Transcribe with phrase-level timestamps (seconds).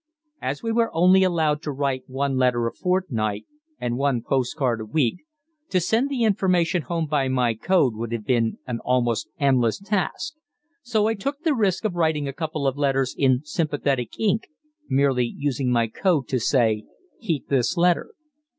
[0.41, 3.45] As we were only allowed to write one letter a fortnight
[3.79, 5.17] and one post card a week,
[5.69, 10.33] to send the information home by my code would have been an almost endless task,
[10.81, 14.47] so I took the risk of writing a couple of letters in sympathetic ink,
[14.89, 16.83] merely using my code to say
[17.19, 18.09] "Heat this letter."